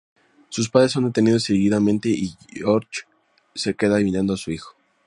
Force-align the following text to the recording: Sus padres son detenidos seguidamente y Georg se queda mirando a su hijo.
Sus 0.49 0.67
padres 0.67 0.93
son 0.93 1.03
detenidos 1.05 1.43
seguidamente 1.43 2.09
y 2.09 2.35
Georg 2.49 2.87
se 3.53 3.75
queda 3.75 3.99
mirando 3.99 4.33
a 4.33 4.37
su 4.37 4.49
hijo. 4.49 4.73